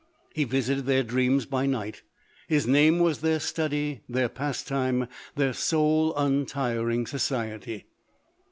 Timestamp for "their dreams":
0.87-1.45